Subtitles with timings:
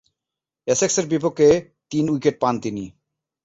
[0.67, 1.47] এসেক্সের বিপক্ষে
[1.91, 2.85] তিন উইকেট পান তিনি।